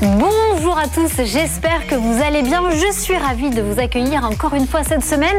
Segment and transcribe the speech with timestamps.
[0.00, 2.62] Bonjour à tous, j'espère que vous allez bien.
[2.70, 5.36] Je suis ravie de vous accueillir encore une fois cette semaine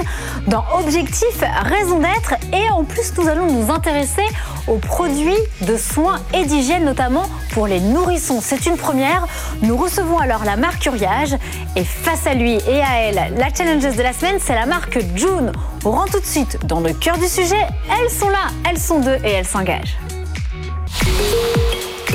[0.47, 4.25] dans Objectif Raison d'être et en plus nous allons nous intéresser
[4.67, 8.41] aux produits de soins et d'hygiène notamment pour les nourrissons.
[8.41, 9.27] C'est une première.
[9.61, 11.37] Nous recevons alors la marque Uriage
[11.77, 14.99] et face à lui et à elle, la challengeuse de la semaine, c'est la marque
[15.15, 15.53] June.
[15.85, 17.65] On rentre tout de suite dans le cœur du sujet.
[17.89, 19.97] Elles sont là, elles sont deux et elles s'engagent.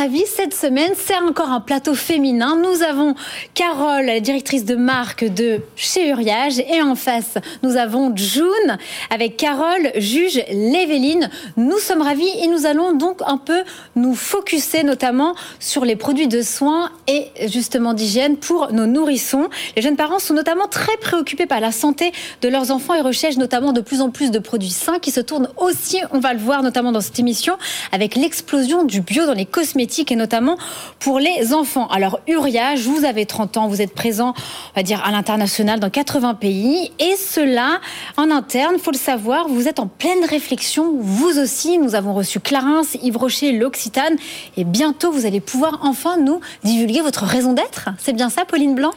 [0.00, 2.56] Ravis cette semaine, c'est encore un plateau féminin.
[2.56, 3.14] Nous avons
[3.52, 8.78] Carole, directrice de marque de chez Uriage, et en face, nous avons June
[9.10, 11.28] avec Carole, juge Léveline.
[11.58, 13.62] Nous sommes ravis et nous allons donc un peu
[13.94, 19.50] nous focuser notamment sur les produits de soins et justement d'hygiène pour nos nourrissons.
[19.76, 23.36] Les jeunes parents sont notamment très préoccupés par la santé de leurs enfants et recherchent
[23.36, 26.40] notamment de plus en plus de produits sains qui se tournent aussi, on va le
[26.40, 27.58] voir notamment dans cette émission,
[27.92, 30.56] avec l'explosion du bio dans les cosmétiques et notamment
[30.98, 31.88] pour les enfants.
[31.88, 34.34] Alors Uriage, vous avez 30 ans, vous êtes présent,
[34.74, 37.80] on va dire, à l'international dans 80 pays et cela
[38.16, 41.78] en interne, faut le savoir, vous êtes en pleine réflexion, vous aussi.
[41.78, 44.16] Nous avons reçu Clarins, Yves Rocher, l'Occitane
[44.56, 47.88] et bientôt vous allez pouvoir enfin nous divulguer votre raison d'être.
[47.98, 48.92] C'est bien ça, Pauline Blanc?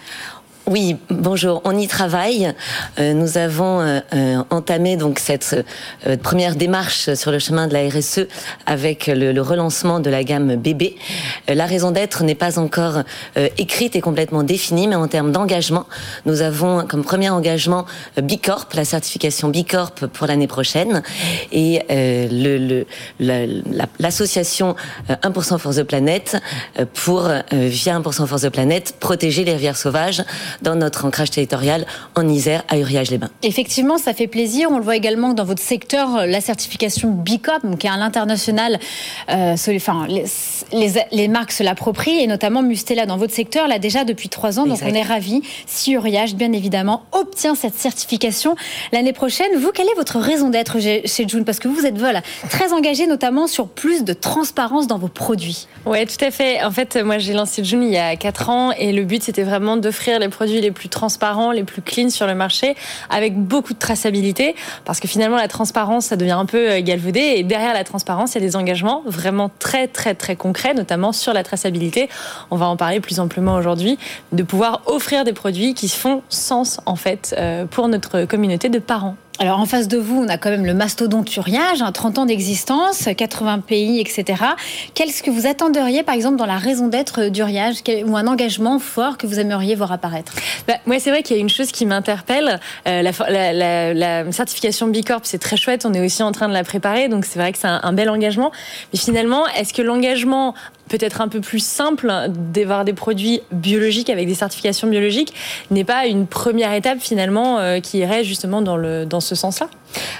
[0.65, 1.61] Oui, bonjour.
[1.65, 2.53] On y travaille.
[2.97, 5.57] Euh, nous avons euh, euh, entamé donc cette
[6.21, 8.27] première démarche sur le chemin de la RSE
[8.65, 10.95] avec le, relancement de la gamme bébé.
[11.49, 13.03] la raison d'être n'est pas encore
[13.57, 15.85] écrite et complètement définie, mais en termes d'engagement,
[16.25, 17.85] nous avons comme premier engagement
[18.21, 21.03] Bicorp, la certification Bicorp pour l'année prochaine,
[21.51, 21.81] et
[23.99, 24.75] l'association
[25.09, 26.37] 1% Force de Planète
[26.93, 30.23] pour via 1% Force de Planète protéger les rivières sauvages
[30.61, 33.29] dans notre ancrage territorial en Isère, à Uriage-les-Bains.
[33.41, 34.69] Effectivement, ça fait plaisir.
[34.71, 38.79] On le voit également dans votre secteur, la certification BICOP, qui est à l'international,
[39.29, 40.25] euh, enfin, les,
[41.11, 44.65] les, marques se l'approprient, et notamment Mustela dans votre secteur, là déjà depuis trois ans.
[44.65, 48.55] Donc on est ravis si Uriage, bien évidemment, obtient cette certification
[48.91, 49.49] l'année prochaine.
[49.57, 53.07] Vous, quelle est votre raison d'être chez June Parce que vous êtes voilà, très engagé
[53.07, 55.67] notamment sur plus de transparence dans vos produits.
[55.85, 56.63] Oui, tout à fait.
[56.63, 59.43] En fait, moi j'ai lancé June il y a quatre ans et le but c'était
[59.43, 62.75] vraiment d'offrir les produits produits les plus transparents, les plus clean sur le marché,
[63.09, 67.35] avec beaucoup de traçabilité, parce que finalement la transparence, ça devient un peu euh, galvaudé,
[67.37, 71.13] et derrière la transparence, il y a des engagements vraiment très très très concrets, notamment
[71.13, 72.09] sur la traçabilité.
[72.51, 73.97] On va en parler plus amplement aujourd'hui,
[74.33, 78.79] de pouvoir offrir des produits qui font sens en fait euh, pour notre communauté de
[78.79, 79.15] parents.
[79.39, 83.09] Alors en face de vous, on a quand même le mastodonte Uriage, 30 ans d'existence,
[83.17, 84.43] 80 pays, etc.
[84.93, 87.77] Qu'est-ce que vous attenderiez, par exemple, dans la raison d'être d'Uriage?
[88.05, 90.33] Ou un engagement fort que vous aimeriez voir apparaître?
[90.67, 92.59] Bah, Moi, c'est vrai qu'il y a une chose qui m'interpelle.
[92.87, 95.85] Euh, la, la, certification B Corp, c'est très chouette.
[95.85, 98.09] On est aussi en train de la préparer, donc c'est vrai que c'est un bel
[98.11, 98.51] engagement.
[98.93, 100.53] Mais finalement, est-ce que l'engagement
[100.93, 105.33] peut-être un peu plus simple d'avoir des produits biologiques avec des certifications biologiques
[105.71, 108.77] n'est pas une première étape finalement euh, qui irait justement dans,
[109.07, 109.69] dans ce sens-là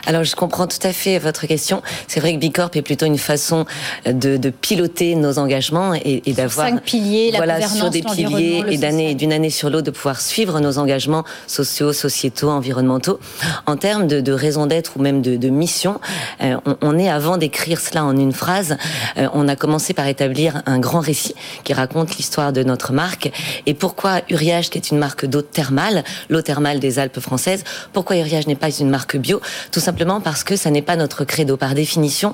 [0.06, 1.82] alors, je comprends tout à fait votre question.
[2.08, 3.66] C'est vrai que Bicorp est plutôt une façon
[4.06, 8.64] de, de piloter nos engagements et, et d'avoir cinq piliers, la voilà, sur des piliers
[8.70, 13.20] et d'année, d'une année sur l'autre, de pouvoir suivre nos engagements sociaux, sociétaux, environnementaux.
[13.66, 16.00] En termes de, de raison d'être ou même de, de mission,
[16.42, 18.78] euh, on, on, est avant d'écrire cela en une phrase,
[19.18, 23.32] euh, on a commencé par établir un grand récit qui raconte l'histoire de notre marque
[23.66, 27.64] et pourquoi Uriage, qui est une marque d'eau thermale, l'eau thermale des Alpes françaises,
[27.94, 31.26] pourquoi Uriage n'est pas une marque bio tout simplement parce que ça n'est pas notre
[31.26, 31.58] credo.
[31.58, 32.34] Par définition,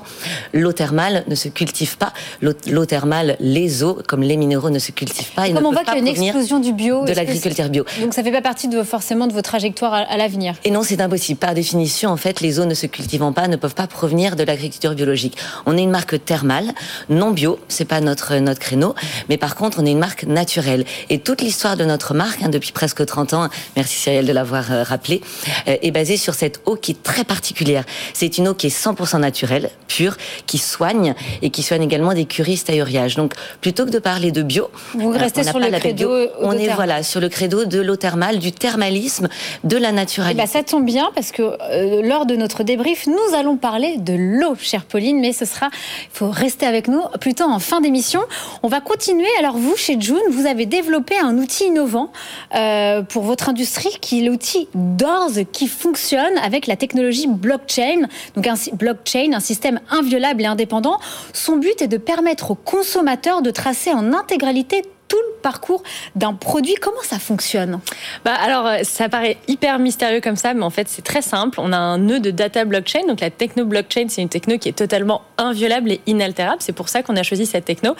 [0.52, 2.12] l'eau thermale ne se cultive pas.
[2.40, 5.48] L'eau thermale, les eaux, comme les minéraux, ne se cultivent pas.
[5.48, 7.04] Et Comme on voit qu'il y a une explosion du bio.
[7.04, 7.84] De l'agriculture bio.
[8.00, 10.54] Donc ça ne fait pas partie de, forcément de vos trajectoires à, l'avenir.
[10.64, 11.38] Et non, c'est impossible.
[11.38, 14.42] Par définition, en fait, les eaux ne se cultivant pas ne peuvent pas provenir de
[14.42, 15.36] l'agriculture biologique.
[15.66, 16.72] On est une marque thermale,
[17.08, 18.94] non bio, c'est pas notre, notre créneau,
[19.28, 20.84] mais par contre, on est une marque naturelle.
[21.08, 24.72] Et toute l'histoire de notre marque, hein, depuis presque 30 ans, merci Cyril de l'avoir
[24.72, 25.20] euh, rappelé,
[25.68, 27.84] euh, est basée sur cette eau qui est très très particulière.
[28.14, 32.24] C'est une eau qui est 100% naturelle, pure, qui soigne et qui soigne également des
[32.24, 33.16] curistes aériages.
[33.16, 36.10] Donc, plutôt que de parler de bio, vous restez sur le credo.
[36.40, 39.28] on est voilà sur le credo de l'eau thermale, du thermalisme,
[39.64, 40.38] de la naturalité.
[40.38, 43.96] Eh ben, ça tombe bien parce que euh, lors de notre débrief, nous allons parler
[43.98, 47.80] de l'eau, chère Pauline, mais ce sera, il faut rester avec nous plutôt en fin
[47.80, 48.20] d'émission.
[48.62, 49.28] On va continuer.
[49.38, 52.12] Alors vous, chez June, vous avez développé un outil innovant
[52.54, 58.08] euh, pour votre industrie qui est l'outil DORS qui fonctionne avec la technologie blockchain.
[58.34, 60.98] Donc un blockchain, un système inviolable et indépendant.
[61.32, 65.82] Son but est de permettre aux consommateurs de tracer en intégralité tout le parcours
[66.14, 66.74] d'un produit.
[66.80, 67.80] Comment ça fonctionne?
[68.24, 71.60] Bah Alors, euh, ça paraît hyper mystérieux comme ça, mais en fait, c'est très simple.
[71.60, 73.06] On a un nœud de data blockchain.
[73.08, 76.58] Donc, la techno blockchain, c'est une techno qui est totalement inviolable et inaltérable.
[76.60, 77.94] C'est pour ça qu'on a choisi cette techno.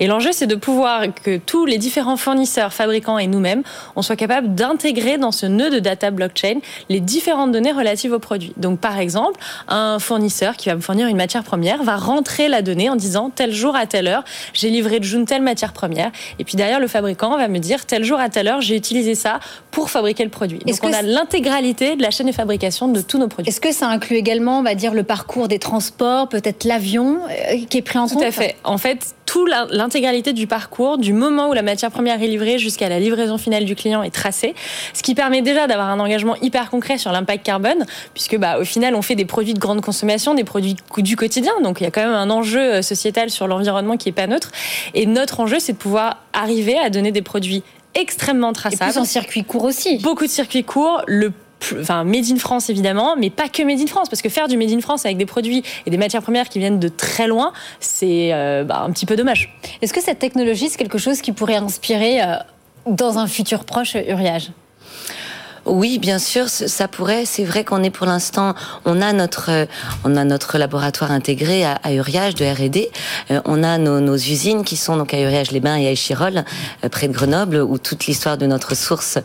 [0.00, 3.62] Et l'enjeu, c'est de pouvoir que tous les différents fournisseurs, fabricants et nous-mêmes,
[3.96, 6.58] on soit capable d'intégrer dans ce nœud de data blockchain
[6.88, 8.52] les différentes données relatives au produit.
[8.56, 12.62] Donc, par exemple, un fournisseur qui va me fournir une matière première va rentrer la
[12.62, 16.10] donnée en disant tel jour à telle heure, j'ai livré de June telle matière première.
[16.38, 19.14] Et puis, derrière, le fabricant va me dire tel jour à telle heure, j'ai utilisé
[19.14, 19.40] ça
[19.70, 20.58] pour fabriquer le produit.
[20.58, 23.50] Donc on a l'intégralité de la chaîne de fabrication de tous nos produits.
[23.50, 27.56] Est-ce que ça inclut également, on va dire, le parcours des transports, peut-être l'avion euh,
[27.68, 28.56] qui est pris en compte Tout à fait.
[28.64, 32.88] En fait, toute l'intégralité du parcours, du moment où la matière première est livrée jusqu'à
[32.88, 34.54] la livraison finale du client est tracée,
[34.92, 38.64] ce qui permet déjà d'avoir un engagement hyper concret sur l'impact carbone, puisque bah, au
[38.64, 41.86] final on fait des produits de grande consommation, des produits du quotidien, donc il y
[41.86, 44.50] a quand même un enjeu euh, sociétal sur l'environnement qui est pas neutre.
[44.94, 47.62] Et notre enjeu, c'est de pouvoir arriver à donner des produits
[47.94, 48.90] extrêmement traçables.
[48.90, 49.98] Et plus en circuit court aussi.
[49.98, 51.32] Beaucoup de circuits courts, le
[51.80, 54.56] enfin made in France évidemment, mais pas que made in France, parce que faire du
[54.56, 57.52] made in France avec des produits et des matières premières qui viennent de très loin,
[57.80, 59.56] c'est euh, bah, un petit peu dommage.
[59.82, 62.36] Est-ce que cette technologie, c'est quelque chose qui pourrait inspirer euh,
[62.86, 64.50] dans un futur proche Uriage?
[65.66, 67.24] Oui, bien sûr, ça pourrait.
[67.24, 69.66] C'est vrai qu'on est pour l'instant, on a notre, euh,
[70.04, 72.90] on a notre laboratoire intégré à, Uriage de R&D.
[73.30, 76.44] Euh, on a nos, usines qui sont donc à Uriage-les-Bains et à Échirol,
[76.84, 79.18] euh, près de Grenoble, où toute l'histoire de notre source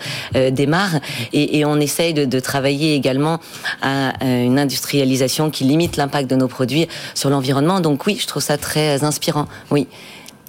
[0.52, 1.00] démarre.
[1.34, 3.40] Et, on essaye de, travailler également
[3.82, 7.82] à une industrialisation qui limite l'impact de nos produits sur l'environnement.
[7.82, 9.48] Donc oui, je trouve ça très inspirant.
[9.72, 9.88] Oui.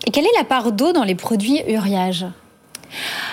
[0.06, 2.26] Et quelle est la part d'eau dans les produits Uriage?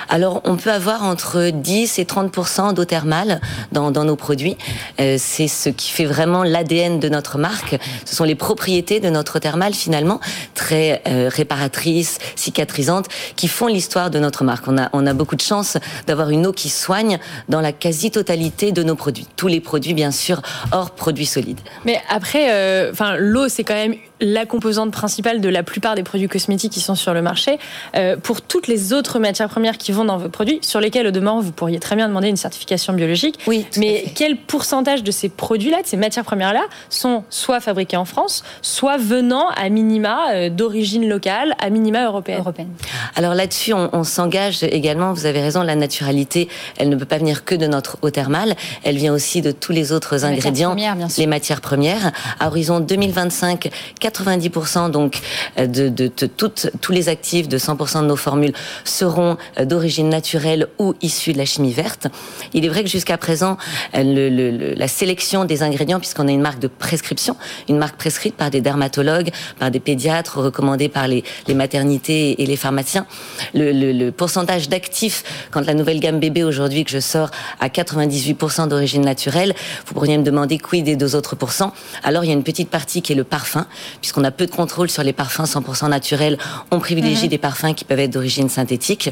[0.09, 4.57] Alors, on peut avoir entre 10 et 30 d'eau thermale dans, nos produits.
[4.99, 7.77] Euh, c'est ce qui fait vraiment l'ADN de notre marque.
[8.05, 10.19] Ce sont les propriétés de notre eau thermale, finalement,
[10.53, 14.65] très euh, réparatrices, cicatrisantes, qui font l'histoire de notre marque.
[14.67, 17.17] On a, beaucoup de chance d'avoir une eau qui soigne
[17.49, 19.27] dans la quasi-totalité de nos produits.
[19.35, 21.59] Tous les produits, bien sûr, hors produits solides.
[21.85, 26.27] Mais après, euh, l'eau, c'est quand même la composante principale de la plupart des produits
[26.27, 27.59] cosmétiques qui sont sur le marché.
[27.95, 31.11] Euh, pour toutes les autres matières premières qui vont dans vos produits, sur lesquels au
[31.11, 33.39] demeurant vous pourriez très bien demander une certification biologique.
[33.47, 33.65] Oui.
[33.77, 38.43] Mais quel pourcentage de ces produits-là, de ces matières premières-là, sont soit fabriqués en France,
[38.61, 42.39] soit venant à minima euh, d'origine locale, à minima européenne.
[42.39, 42.69] européenne.
[43.15, 45.13] Alors là-dessus, on, s'engage également.
[45.13, 46.47] Vous avez raison, la naturalité,
[46.77, 48.55] elle ne peut pas venir que de notre eau thermale.
[48.83, 50.75] Elle vient aussi de tous les autres ingrédients,
[51.17, 52.11] les matières premières.
[52.39, 53.69] À horizon 2025,
[54.09, 55.19] 90% donc
[55.57, 60.67] euh, de, de, tous les actifs de 100% de nos formules seront euh, d'origine naturelle
[60.79, 62.07] ou issus de la chimie verte.
[62.53, 63.57] Il est vrai que jusqu'à présent,
[63.95, 67.35] euh, la sélection des ingrédients, puisqu'on a une marque de prescription,
[67.69, 72.45] une marque prescrite par des dermatologues, par des pédiatres, recommandée par les, les maternités et
[72.45, 73.05] les pharmaciens,
[73.53, 78.67] le, le pourcentage d'actifs, quand la nouvelle gamme bébé aujourd'hui que je sors à 98%
[78.67, 79.53] d'origine naturelle,
[79.85, 81.73] vous pourriez me demander quid des deux autres pourcents.
[82.03, 83.65] Alors il y a une petite partie qui est le parfum,
[84.01, 86.37] puisqu'on a peu de contrôle sur les parfums 100% naturels,
[86.71, 87.29] on privilégie mhm.
[87.29, 89.09] des parfums qui peuvent être d'origine synthétique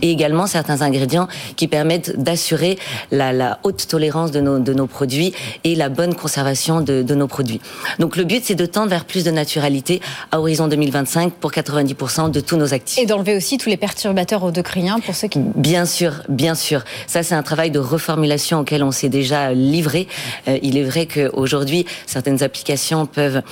[0.00, 2.78] et également certains ingrédients qui permettent d'assurer
[3.10, 5.32] la, haute tolérance de nos, de nos produits
[5.64, 7.60] et la bonne conservation de, nos produits.
[7.98, 12.30] Donc le but, c'est de tendre vers plus de naturalité à horizon 2025 pour 90%
[12.30, 12.98] de tous nos actifs.
[12.98, 15.38] Et d'enlever aussi tous les perturbateurs endocriniens pour ceux qui...
[15.38, 16.84] Bien sûr, bien sûr.
[17.06, 20.08] Ça, c'est un travail de reformulation auquel on s'est déjà livré.
[20.48, 23.42] Euh, il est vrai qu'aujourd'hui, certaines applications peuvent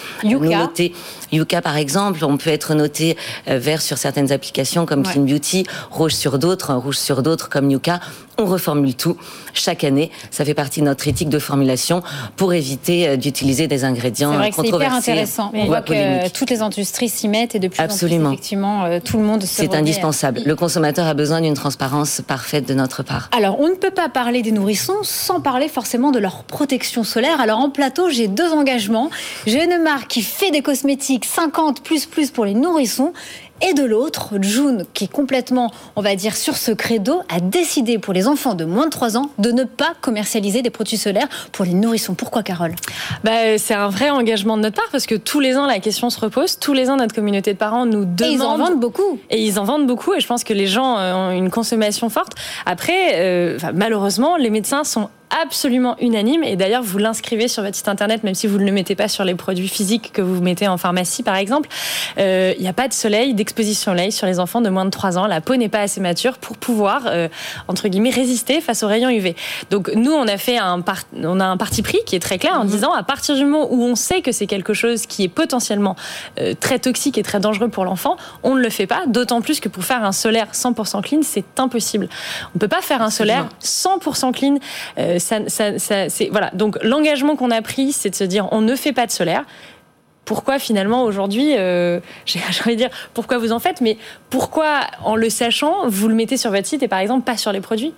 [0.71, 0.93] noter.
[1.33, 3.17] Yuka, par exemple, on peut être noté
[3.49, 7.71] euh, vert sur certaines applications comme Clean Beauty, rouge sur d'autres, rouge sur d'autres comme
[7.71, 8.01] Yuka.
[8.39, 9.17] On reformule tout
[9.53, 10.11] chaque année.
[10.31, 12.03] Ça fait partie de notre éthique de formulation
[12.37, 14.63] pour éviter euh, d'utiliser des ingrédients controversés.
[14.63, 15.51] C'est hyper intéressant.
[15.55, 18.31] On voit que toutes les industries s'y mettent et de plus Absolument.
[18.31, 20.41] en plus, effectivement, euh, tout le monde se C'est indispensable.
[20.47, 23.29] Le consommateur a besoin d'une transparence parfaite de notre part.
[23.37, 27.41] Alors, on ne peut pas parler des nourrissons sans parler forcément de leur protection solaire.
[27.41, 29.11] Alors, en plateau, j'ai deux engagements.
[29.47, 33.13] J'ai une marque qui fait des cosmétiques 50 plus plus pour les nourrissons
[33.63, 37.99] Et de l'autre, June, qui est complètement, on va dire, sur ce credo, a décidé
[37.99, 41.29] pour les enfants de moins de 3 ans de ne pas commercialiser des produits solaires
[41.53, 42.15] pour les nourrissons.
[42.15, 42.75] Pourquoi, Carole?
[43.23, 46.09] Bah, C'est un vrai engagement de notre part parce que tous les ans, la question
[46.09, 46.59] se repose.
[46.59, 48.21] Tous les ans, notre communauté de parents nous demande.
[48.23, 49.19] Et ils en vendent beaucoup.
[49.29, 50.15] Et ils en vendent beaucoup.
[50.15, 52.33] Et je pense que les gens euh, ont une consommation forte.
[52.65, 55.11] Après, euh, malheureusement, les médecins sont
[55.43, 56.45] absolument unanime.
[56.45, 59.09] Et d'ailleurs, vous l'inscrivez sur votre site internet, même si vous ne le mettez pas
[59.09, 61.69] sur les produits physiques que vous mettez en pharmacie, par exemple.
[62.19, 64.91] Euh, il n'y a pas de soleil, d'exposition soleil sur les enfants de moins de
[64.91, 65.27] 3 ans.
[65.27, 67.29] La peau n'est pas assez mature pour pouvoir, euh,
[67.69, 69.35] entre guillemets, résister face aux rayons UV.
[69.71, 70.85] Donc, nous, on a fait un,
[71.23, 72.71] on a un parti pris qui est très clair en mhm.
[72.71, 75.97] disant, à partir du moment où on sait que c'est quelque chose qui est potentiellement
[76.39, 79.05] euh, très toxique et très dangereux pour l'enfant, on ne le fait pas.
[79.07, 82.09] D'autant plus que pour faire un solaire 100% clean, c'est impossible.
[82.47, 84.59] On ne peut pas faire un solaire 100% clean
[86.31, 86.51] voilà.
[86.55, 89.45] Donc l'engagement qu'on a pris, c'est de se dire on ne fait pas de solaire.
[90.25, 93.97] Pourquoi finalement aujourd'hui, euh, j'ai envie de dire pourquoi vous en faites, mais
[94.29, 97.53] pourquoi en le sachant, vous le mettez sur votre site et par exemple pas sur
[97.53, 97.95] les produits?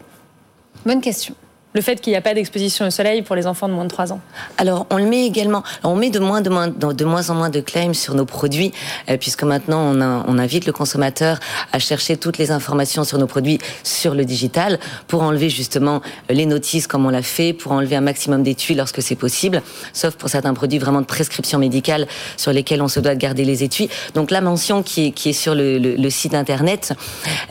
[0.86, 1.34] Bonne question
[1.74, 3.90] le fait qu'il n'y a pas d'exposition au soleil pour les enfants de moins de
[3.90, 4.20] 3 ans
[4.58, 5.62] Alors, on le met également.
[5.82, 8.72] On met de moins, en moins de claims sur nos produits,
[9.08, 11.38] euh, puisque maintenant, on, invite le consommateur
[11.72, 16.46] à chercher toutes les informations sur nos produits sur le digital pour enlever justement les
[16.46, 19.62] notices comme on l'a fait, pour enlever un maximum d'étuis lorsque c'est possible,
[19.92, 23.44] sauf pour certains produits vraiment de prescription médicale sur lesquels on se doit de garder
[23.44, 23.88] les étuis.
[24.14, 26.92] Donc, la mention qui est, sur le, le, site internet,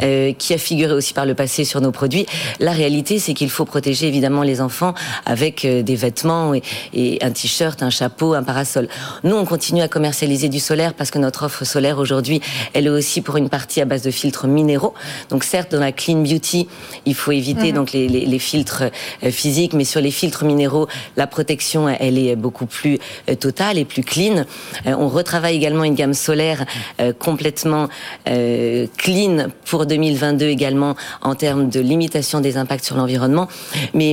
[0.02, 2.26] euh, qui a figuré aussi par le passé sur nos produits,
[2.60, 4.94] la réalité, c'est qu'il faut protéger évidemment les enfants
[5.26, 6.54] avec euh, des vêtements
[6.94, 8.90] et, un t-shirt, un chapeau, un parasol.
[9.24, 12.42] Nous, on continue à commercialiser du solaire parce que notre offre solaire aujourd'hui,
[12.74, 14.94] elle est aussi pour une partie à base de filtres minéraux.
[15.30, 16.68] Donc certes, dans la clean beauty,
[17.06, 17.76] il faut éviter mhm.
[17.76, 18.84] donc les, filtres
[19.24, 23.00] euh, physiques, mais sur les filtres minéraux, la protection, elle est beaucoup plus
[23.30, 24.46] euh, totale et plus clean.
[24.86, 26.66] On retravaille également une gamme solaire
[27.20, 27.88] complètement
[28.26, 33.48] clean pour 2022 également en termes de limitation des impacts sur l'environnement.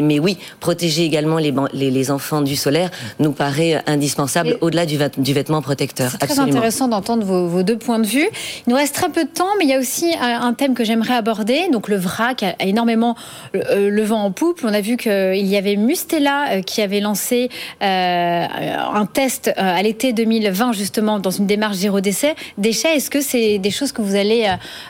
[0.02, 5.34] Mais, oui, protéger également les, les, enfants du solaire nous paraît indispensable au-delà du, du,
[5.34, 6.10] vêtement protecteur.
[6.12, 8.28] C'est très intéressant d'entendre vos, deux points de vue.
[8.66, 10.84] Il nous reste très peu de temps, mais il y a aussi un, thème que
[10.84, 11.68] j'aimerais aborder.
[11.72, 13.16] Donc le vrac a, énormément
[13.54, 14.60] euh, le, vent en poupe.
[14.62, 17.48] On a vu qu'il y avait Mustela euh, qui avait lancé
[17.82, 18.46] euh,
[18.94, 22.34] un test à l'été 2020 justement dans une démarche zéro déchet.
[22.58, 24.46] Déchets, est-ce que c'est des choses que vous allez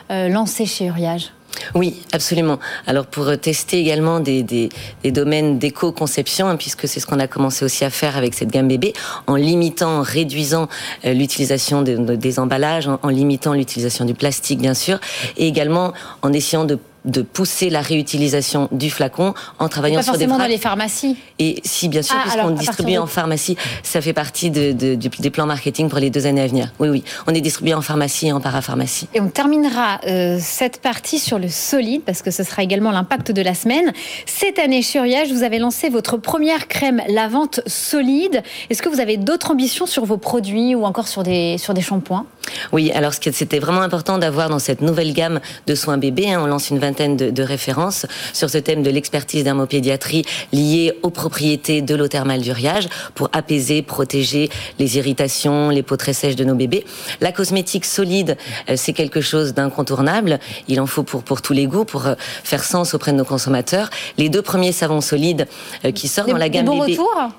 [0.09, 1.31] lancer chez Uriage?
[1.75, 2.59] Oui, absolument.
[2.87, 4.69] Alors pour euh, tester également des, des,
[5.11, 8.67] domaines d'éco-conception, hein, puisque c'est ce qu'on a commencé aussi à faire avec cette gamme
[8.67, 8.93] bébé,
[9.27, 10.67] en limitant, en réduisant
[11.05, 14.99] euh, l'utilisation des emballages, en limitant l'utilisation du plastique bien sûr,
[15.37, 20.19] et également en essayant de de pousser la réutilisation du flacon en travaillant sur des
[20.19, 21.17] forcément dans les pharmacies.
[21.39, 25.45] Et si bien sûr, ah, puisqu'on distribue en pharmacie, ça fait partie de, des plans
[25.45, 26.73] marketing pour les deux années à venir.
[26.79, 29.07] Oui, oui, on est distribué en pharmacie et en parapharmacie.
[29.13, 33.31] Et on terminera euh, cette partie sur le solide parce que ce sera également l'impact
[33.31, 33.93] de la semaine.
[34.25, 38.43] Cette année chez Uriage, vous avez lancé votre première crème lavante solide.
[38.69, 41.81] Est-ce que vous avez d'autres ambitions sur vos produits ou encore sur des sur des
[41.81, 42.25] shampoings?
[42.71, 46.47] Oui, alors c'était vraiment important d'avoir dans cette nouvelle gamme de soins bébés, hein, on
[46.47, 51.95] lance une vingtaine de, références sur ce thème de l'expertise d'hermopédiatrie liée aux propriétés de
[51.95, 56.85] l'eau thermale d'Uriage pour apaiser, protéger les irritations, les peaux très sèches de nos bébés.
[57.21, 58.37] La cosmétique solide,
[58.69, 60.39] euh, c'est quelque chose d'incontournable.
[60.67, 63.25] Il en faut pour, pour tous les goûts, pour euh, faire sens auprès de nos
[63.25, 63.89] consommateurs.
[64.17, 65.47] Les deux premiers savons solides
[65.85, 66.97] euh, qui sortent dans la gamme bébé.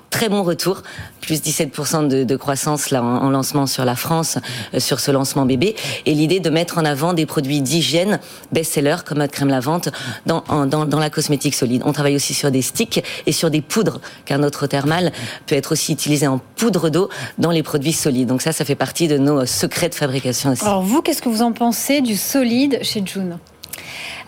[0.09, 0.81] Très bon retour.
[1.21, 4.39] Plus 17% de, de, croissance là en, lancement sur la France,
[4.77, 5.75] sur ce lancement bébé.
[6.05, 8.19] Et l'idée de mettre en avant des produits d'hygiène
[8.51, 9.89] best-seller comme notre crème lavante
[10.25, 11.81] dans, dans, la cosmétique solide.
[11.85, 15.11] On travaille aussi sur des sticks et sur des poudres, car notre thermal
[15.47, 18.27] peut être aussi utilisé en poudre d'eau dans les produits solides.
[18.27, 20.53] Donc ça, ça fait partie de nos secrets de fabrication.
[20.61, 23.37] Alors vous, qu'est-ce que vous en pensez du solide chez June?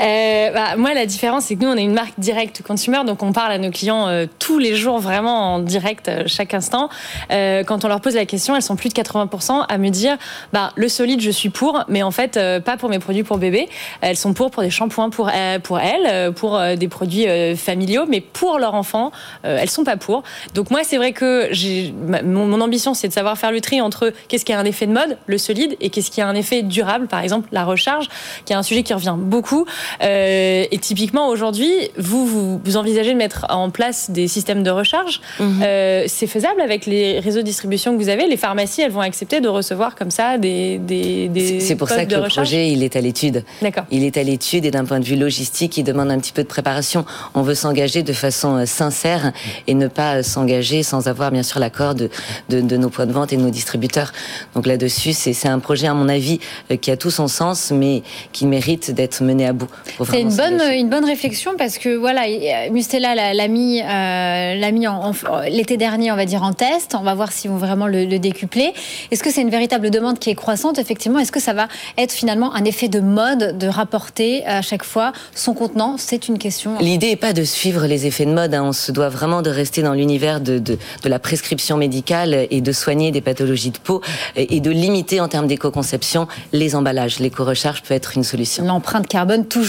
[0.04, 3.24] Euh, bah, Moi, la différence, c'est que nous, on est une marque direct consumer, donc
[3.24, 6.90] on parle à nos clients euh, tous les jours, vraiment en direct, euh, chaque instant.
[7.32, 10.18] Euh, quand on leur pose la question, elles sont plus de 80% à me dire
[10.52, 13.38] bah, le solide, je suis pour, mais en fait, euh, pas pour mes produits pour
[13.38, 13.70] bébé.
[14.02, 15.32] Elles sont pour pour des shampoings pour,
[15.64, 19.12] pour elles, pour des produits familiaux, mais pour leur enfant,
[19.44, 20.24] elles sont pas pour.
[20.54, 21.94] Donc, moi, c'est vrai que j'ai
[22.24, 24.88] mon, mon ambition, c'est de savoir faire le tri entre qu'est-ce qui a un effet
[24.88, 28.10] de mode, le solide, et qu'est-ce qui a un effet durable, par exemple, la recharge,
[28.46, 29.66] qui est un sujet qui revient beaucoup.
[30.02, 35.22] Euh, et typiquement, aujourd'hui, vous, vous, envisagez de mettre en place des systèmes de recharge.
[35.40, 35.62] Mhm.
[35.64, 38.28] Euh, c'est faisable avec les réseaux de distribution que vous avez?
[38.28, 42.06] Les pharmacies, elles vont accepter de recevoir comme ça des, des, des C'est pour ça
[42.06, 43.44] que le projet, il est à l'étude.
[43.62, 43.86] D'accord.
[43.92, 46.44] Il est à l'étude et d'un point de vue logistique, il demande un petit peu
[46.44, 47.06] de préparation.
[47.36, 49.32] On veut s'engager de façon euh, sincère
[49.68, 52.10] et ne pas s'engager sans avoir, bien sûr, l'accord de,
[52.50, 54.12] de, de, nos points de vente et de nos distributeurs.
[54.56, 56.40] Donc là-dessus, c'est un projet, à mon avis,
[56.82, 59.70] qui a tout son sens, mais qui mérite d'être mené à bout.
[60.06, 62.24] C'est une bonne, une bonne réflexion parce que voilà,
[62.72, 65.12] Mustela l'a mis, euh, l'a mis en,
[65.50, 66.96] l'été dernier, on va dire en test.
[66.96, 68.74] On va voir s'ils vont vraiment le, décupler.
[69.12, 71.20] Est-ce que c'est une véritable demande qui est croissante effectivement?
[71.20, 75.14] Est-ce que ça va être finalement un effet de mode de rapporter à chaque fois
[75.36, 75.96] son contenant?
[75.98, 76.78] C'est une question.
[76.80, 78.54] L'idée n'est pas de suivre les effets de mode.
[78.54, 78.64] Hein.
[78.64, 82.62] On se doit vraiment de rester dans l'univers de, de, de, la prescription médicale et
[82.62, 84.02] de soigner des pathologies de peau
[84.36, 87.20] et de limiter en termes d'éco-conception les emballages.
[87.20, 88.66] L'éco-recharge peut être une solution.
[88.66, 89.63] L'empreinte carbone toujours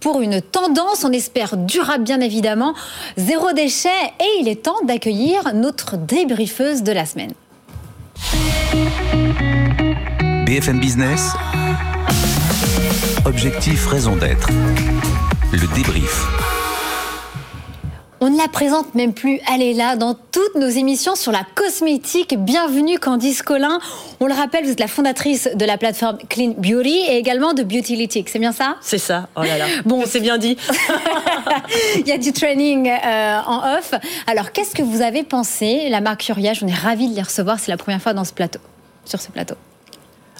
[0.00, 2.74] pour une tendance, on espère durable bien évidemment,
[3.16, 3.88] zéro déchet
[4.20, 7.32] et il est temps d'accueillir notre débriefeuse de la semaine.
[10.46, 11.32] BFM Business,
[13.24, 14.48] objectif raison d'être,
[15.52, 16.55] le débrief.
[18.18, 21.42] On ne la présente même plus, elle est là dans toutes nos émissions sur la
[21.54, 22.34] cosmétique.
[22.38, 23.78] Bienvenue Candice Collin.
[24.20, 27.62] On le rappelle, vous êtes la fondatrice de la plateforme Clean Beauty et également de
[27.62, 28.76] Beautylytic, c'est bien ça?
[28.80, 30.56] C'est ça, oh là là, bon, c'est bien dit.
[31.96, 33.92] Il y a du training euh, en off.
[34.26, 37.60] Alors qu'est-ce que vous avez pensé La marque Uriage, on est ravis de les recevoir,
[37.60, 38.60] c'est la première fois dans ce plateau,
[39.04, 39.56] sur ce plateau.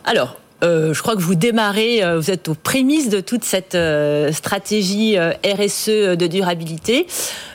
[0.06, 3.74] Alors, euh, je crois que vous démarrez, euh, vous êtes aux prémices de toute cette
[3.74, 7.06] euh, stratégie RSE de durabilité.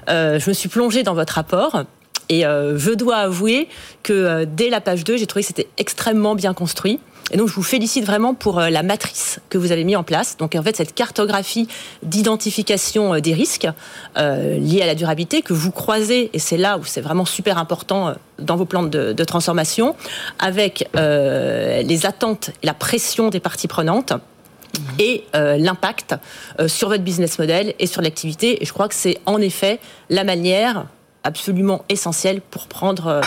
[0.07, 1.83] je me suis plongée dans votre rapport.
[2.29, 3.67] Et je dois avouer
[4.03, 7.01] que dès la page 2, j'ai trouvé que c'était extrêmement bien construit.
[7.31, 10.03] Et donc, je vous félicite vraiment pour euh, la matrice que vous avez mis en
[10.03, 10.37] place.
[10.37, 11.67] Donc, en fait, cette cartographie
[12.03, 13.67] d'identification euh, des risques
[14.17, 17.57] euh, liés à la durabilité que vous croisez, et c'est là où c'est vraiment super
[17.57, 19.95] important dans vos plans de, transformation,
[20.39, 24.13] avec les attentes et la pression des parties prenantes
[24.99, 26.15] et l'impact
[26.67, 28.61] sur votre business model et sur l'activité.
[28.61, 30.87] Et je crois que c'est en effet la manière
[31.23, 33.21] absolument essentielle pour prendre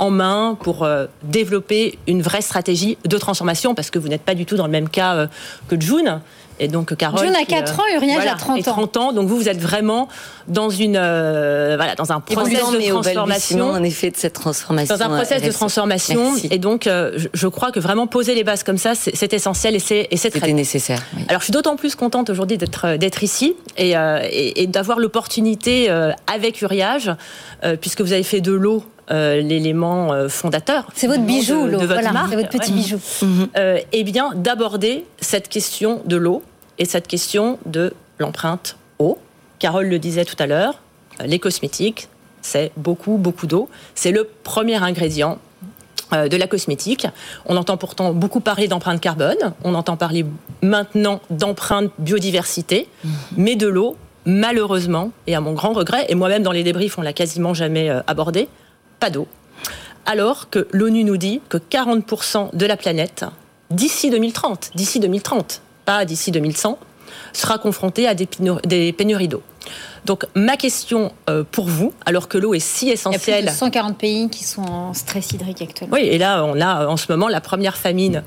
[0.00, 4.34] en main pour euh, développer une vraie stratégie de transformation parce que vous n'êtes pas
[4.34, 5.26] du tout dans le même cas euh,
[5.68, 6.20] que June.
[6.62, 7.24] Et donc Carole.
[7.24, 8.72] June a 4 ans, Uriel a 30 ans.
[8.72, 9.12] 30 ans.
[9.12, 10.08] Donc vous, vous êtes vraiment
[10.46, 13.70] dans une euh, voilà dans un processus de transformation.
[13.70, 14.94] En effet, de cette transformation.
[14.94, 16.34] Dans un processus de transformation.
[16.50, 20.08] Et donc, je crois que vraiment poser les bases comme ça, c'est essentiel et c'est
[20.10, 21.02] et c'est très nécessaire.
[21.28, 25.88] Alors, je suis d'autant plus contente aujourd'hui d'être d'être ici et, et, et d'avoir l'opportunité
[26.26, 27.10] avec Uriage,
[27.80, 30.86] puisque vous avez fait de l'eau euh, l'élément euh, fondateur.
[30.94, 32.30] C'est votre bijou, de, votre marque.
[32.30, 32.98] C'est votre petit bijou.
[33.56, 36.42] Euh, eh bien, d'aborder cette question de l'eau
[36.78, 39.18] et cette question de l'empreinte eau.
[39.58, 40.80] Carole le disait tout à l'heure,
[41.24, 42.08] les cosmétiques,
[42.40, 43.68] c'est beaucoup, beaucoup d'eau.
[43.94, 45.38] C'est le premier ingrédient
[46.12, 47.06] de la cosmétique.
[47.46, 50.24] On entend pourtant beaucoup parler d'empreinte carbone, on entend parler
[50.62, 53.12] maintenant d'empreinte biodiversité, mhm.
[53.36, 57.02] mais de l'eau, malheureusement, et à mon grand regret, et moi-même dans les débriefs, on
[57.02, 58.48] l'a quasiment jamais abordé,
[59.00, 59.26] pas d'eau,
[60.06, 63.24] alors que l'ONU nous dit que 40% de la planète,
[63.70, 66.78] d'ici 2030, d'ici 2030, pas d'ici 2100,
[67.32, 69.42] sera confrontée à des, pénuries d'eau.
[70.04, 73.44] Donc ma question euh, pour vous, alors que l'eau est si essentielle...
[73.44, 75.94] Il y a plus de 140 pays qui sont en stress hydrique actuellement.
[75.94, 78.22] Oui, et là on a en ce moment la première famine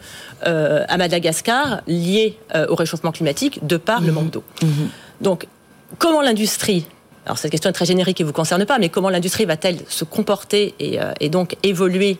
[0.46, 4.14] euh, à Madagascar liée euh, au réchauffement climatique de par le mhm.
[4.14, 4.44] manque d'eau.
[4.62, 4.90] Mhm.
[5.22, 5.48] Donc
[5.98, 6.86] comment l'industrie
[7.26, 10.04] alors cette question est très générique et vous concerne pas, mais comment l'industrie va-t-elle se
[10.04, 12.18] comporter et, euh, donc évoluer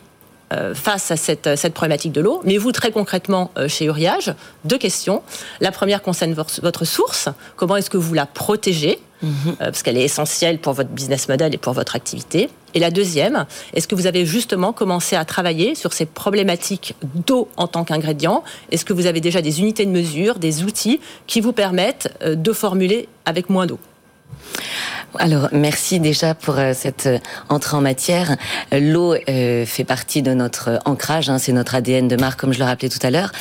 [0.52, 2.40] euh, face à cette, cette problématique de l'eau?
[2.44, 5.22] Mais vous, très concrètement, euh, chez Uriage, deux questions.
[5.60, 7.28] La première concerne votre source.
[7.56, 8.98] Comment est-ce que vous la protégez?
[9.22, 9.56] Mhm.
[9.58, 12.50] Parce qu'elle est essentielle pour votre business model et pour votre activité.
[12.74, 16.94] Et la deuxième, est-ce que vous avez justement commencé à travailler sur ces problématiques
[17.26, 18.42] d'eau en tant qu'ingrédient?
[18.70, 22.52] Est-ce que vous avez déjà des unités de mesure, des outils qui vous permettent de
[22.52, 23.78] formuler avec moins d'eau?
[25.18, 27.18] Alors, merci déjà pour euh, cette euh,
[27.48, 28.36] entrée en matière.
[28.72, 32.58] L'eau euh, fait partie de notre ancrage, hein, c'est notre ADN de marque, comme je
[32.58, 33.32] le rappelais tout à l'heure.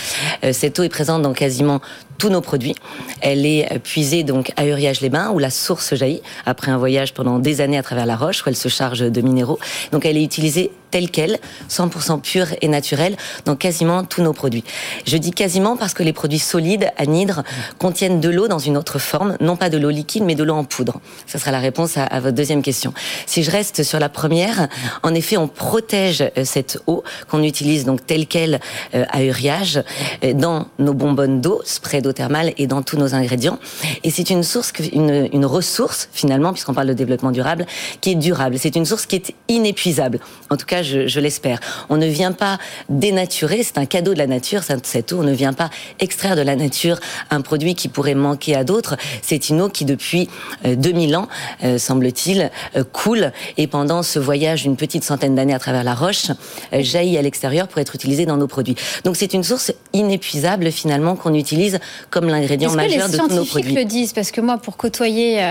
[0.51, 1.81] cette eau est présente dans quasiment
[2.17, 2.75] tous nos produits.
[3.21, 7.61] Elle est puisée donc à Uriage-les-Bains, où la source jaillit, après un voyage pendant des
[7.61, 9.59] années à travers la roche, où elle se charge de minéraux.
[9.91, 11.39] Donc, elle est utilisée telle qu'elle,
[11.71, 14.63] 100% pure et naturelle, dans quasiment tous nos produits.
[15.07, 17.41] Je dis quasiment parce que les produits solides, anhydres,
[17.79, 20.53] contiennent de l'eau dans une autre forme, non pas de l'eau liquide, mais de l'eau
[20.53, 21.01] en poudre.
[21.25, 22.93] Ce sera la réponse à, à, votre deuxième question.
[23.25, 24.67] Si je reste sur la première,
[25.01, 28.59] en effet, on protège euh, cette eau qu'on utilise donc telle qu'elle
[28.93, 29.81] euh, à uriage
[30.23, 33.57] euh, dans nos bonbonnes d'eau, spray d'eau thermale et dans tous nos ingrédients.
[34.03, 37.65] Et c'est une source, une, ressource finalement, puisqu'on parle de développement durable,
[38.01, 38.57] qui est durable.
[38.59, 40.19] C'est une source qui est inépuisable.
[40.51, 41.59] En tout cas, je, je l'espère.
[41.89, 45.19] On ne vient pas dénaturer, c'est un cadeau de la nature, cette eau.
[45.19, 46.99] On ne vient pas extraire de la nature
[47.31, 48.95] un produit qui pourrait manquer à d'autres.
[49.21, 50.29] C'est une eau qui, depuis
[50.65, 51.27] 2000 ans,
[51.63, 55.95] euh, semble-t-il, euh, coule et pendant ce voyage d'une petite centaine d'années à travers la
[55.95, 56.31] roche,
[56.73, 58.75] euh, jaillit à l'extérieur pour être utilisée dans nos produits.
[59.03, 63.37] Donc c'est une source inépuisable finalement qu'on utilise comme l'ingrédient majeur de tous nos produits.
[63.37, 64.13] Les scientifiques le disent?
[64.13, 65.41] Parce que moi, pour côtoyer,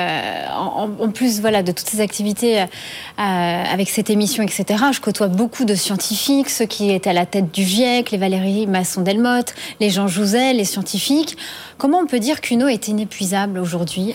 [0.55, 2.65] en, en, plus voilà de toutes ces activités
[3.17, 7.53] avec cette émission, etc., je côtoie beaucoup de scientifiques, ceux qui étaient à la tête
[7.53, 11.37] du GIEC, les Valérie Masson-Delmotte, les Jean Jouzel, les scientifiques.
[11.79, 14.15] Comment on peut dire qu'une eau est inépuisable aujourd'hui?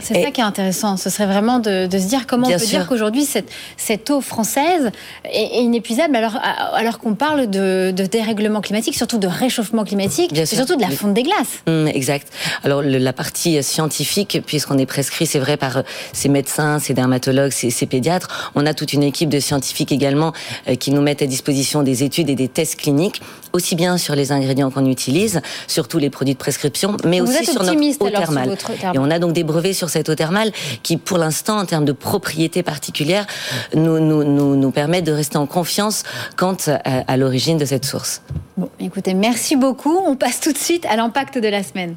[0.00, 0.96] C'est ça qui est intéressant.
[0.96, 2.78] Ce serait vraiment de, de se dire comment on peut sûr.
[2.78, 4.90] dire qu'aujourd'hui cette, cette, eau française
[5.24, 6.38] est, est inépuisable alors,
[6.74, 10.90] alors qu'on parle de, de, dérèglement climatique, surtout de réchauffement climatique, et surtout de la
[10.90, 11.59] fonte des glaces.
[11.66, 12.28] Mmh, exact.
[12.64, 17.52] Alors le, la partie scientifique, puisqu'on est prescrit, c'est vrai, par ces médecins, ces dermatologues,
[17.52, 20.32] ces, ces, pédiatres, on a toute une équipe de scientifiques également
[20.68, 23.20] euh, qui nous mettent à disposition des études et des tests cliniques,
[23.52, 27.30] aussi bien sur les ingrédients qu'on utilise, sur tous les produits de prescription, mais Vous
[27.30, 28.56] aussi sur notre eau thermale.
[28.94, 31.84] Et on a donc des brevets sur cette eau thermale qui, pour l'instant, en termes
[31.84, 33.26] de propriétés particulières,
[33.74, 36.04] nous, nous, nous, nous permettent de rester en confiance
[36.36, 38.22] quant à, à l'origine de cette source.
[38.56, 39.96] Bon, écoutez, merci beaucoup.
[40.06, 41.96] On passe tout de suite à l'impact de la semaine.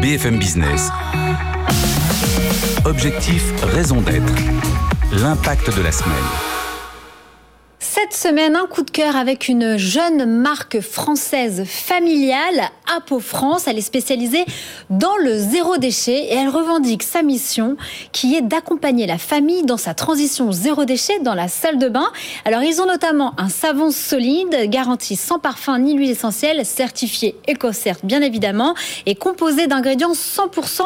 [0.00, 0.90] BFM Business.
[2.84, 4.34] Objectif, raison d'être.
[5.12, 6.53] L'impact de la semaine.
[8.04, 13.66] Cette semaine, un coup de cœur avec une jeune marque française familiale, Apo France.
[13.66, 14.44] Elle est spécialisée
[14.90, 17.78] dans le zéro déchet et elle revendique sa mission
[18.12, 22.06] qui est d'accompagner la famille dans sa transition zéro déchet dans la salle de bain.
[22.44, 27.96] Alors, ils ont notamment un savon solide, garanti sans parfum ni huile essentielle, certifié EcoCert
[28.02, 28.74] bien évidemment,
[29.06, 30.82] et composé d'ingrédients 100%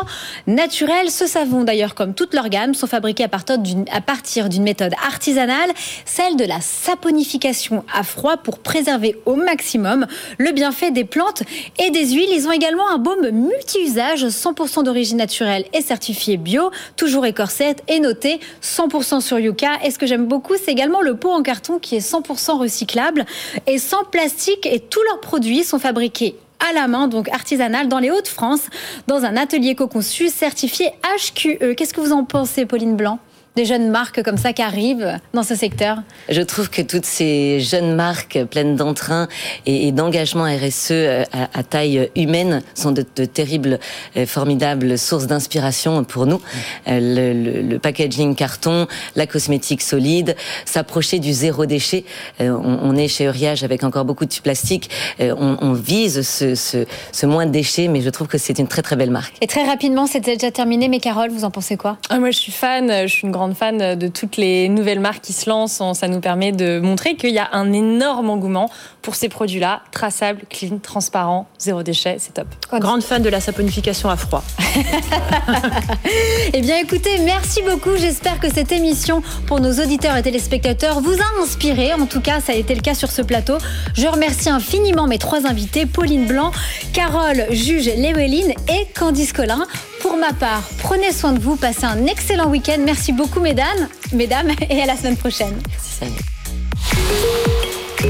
[0.47, 1.11] naturels.
[1.11, 5.71] Ce savon, d'ailleurs, comme toute leur gamme, sont fabriqués à partir d'une méthode artisanale,
[6.05, 6.61] celle de la
[7.09, 11.43] saponification à froid pour préserver au maximum le bienfait des plantes
[11.79, 12.29] et des huiles.
[12.31, 17.99] Ils ont également un baume multi-usage 100% d'origine naturelle et certifié bio, toujours écorcet et
[17.99, 19.79] noté 100% sur Yuka.
[19.85, 23.25] Et ce que j'aime beaucoup, c'est également le pot en carton qui est 100% recyclable
[23.67, 26.37] et sans plastique et tous leurs produits sont fabriqués
[26.69, 28.67] à la main, donc artisanal, dans les Hauts-de-France,
[29.07, 31.75] dans un atelier co-conçu certifié HQE.
[31.75, 33.19] Qu'est-ce que vous en pensez, Pauline Blanc?
[33.59, 37.59] Des jeunes marques comme ça qui arrivent dans ce secteur Je trouve que toutes ces
[37.59, 39.27] jeunes marques pleines d'entrain
[39.67, 40.93] et, d'engagement RSE
[41.33, 43.81] à, à, taille humaine sont de, de terribles,
[44.17, 46.41] euh, formidables sources d'inspiration pour nous.
[46.87, 52.05] Euh, le, le, le, packaging carton, la cosmétique solide, s'approcher du zéro déchet.
[52.41, 54.89] Euh, on, on, est chez Uriage avec encore beaucoup de plastique.
[55.19, 58.69] On, on, vise ce, ce, ce, moins de déchets, mais je trouve que c'est une
[58.69, 59.35] très très belle marque.
[59.41, 61.99] Et très rapidement, c'était déjà terminé, mais Carole, vous en pensez quoi?
[62.09, 65.23] Ah, Moi, je suis fan, je suis une grande fan de toutes les nouvelles marques
[65.23, 65.83] qui se lancent.
[65.95, 70.43] Ça nous permet de montrer qu'il y a un énorme engouement pour ces produits-là, traçables,
[70.51, 72.49] clean, transparents, zéro déchet, c'est top.
[72.73, 74.43] Grande fan de la saponification à froid.
[76.53, 77.97] eh bien écoutez, merci beaucoup.
[77.97, 81.95] J'espère que cette émission pour nos auditeurs et téléspectateurs vous a inspiré.
[81.95, 83.57] En tout cas, ça a été le cas sur ce plateau.
[83.95, 86.51] Je remercie infiniment mes trois invités, Pauline Blanc,
[86.93, 89.65] Carole Juge Léweline et Candice Collin.
[90.01, 92.79] Pour ma part, prenez soin de vous, passez un excellent week-end.
[92.85, 95.55] Merci beaucoup, mesdames, mesdames, et à la semaine prochaine.
[95.69, 96.13] Merci,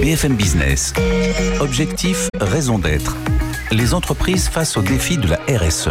[0.02, 0.92] BFM Business.
[1.60, 3.16] Objectif, raison d'être.
[3.70, 5.90] Les entreprises face au défi de la RSE.